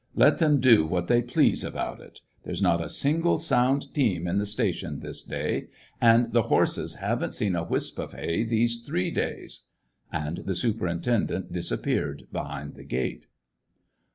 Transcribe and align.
Let 0.15 0.39
them 0.39 0.59
do 0.59 0.87
what 0.87 1.07
they 1.07 1.21
please 1.21 1.63
about 1.63 1.99
it! 2.01 2.21
There's 2.43 2.59
not 2.59 2.83
a 2.83 2.89
single 2.89 3.37
sound 3.37 3.93
team 3.93 4.25
in 4.27 4.39
the 4.39 4.47
station 4.47 4.99
this 4.99 5.21
day, 5.21 5.67
and 6.01 6.33
the 6.33 6.41
horses 6.49 6.95
haven't 6.95 7.35
seen 7.35 7.55
a 7.55 7.63
wisp 7.63 7.99
of 7.99 8.13
hay 8.13 8.43
these 8.43 8.81
three 8.83 9.11
days." 9.11 9.65
And 10.11 10.37
the 10.37 10.55
superintendent 10.55 11.53
disappeared 11.53 12.23
behind 12.33 12.73
the 12.73 12.83
gate. 12.83 13.27